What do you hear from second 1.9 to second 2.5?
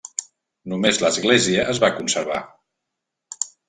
conservar.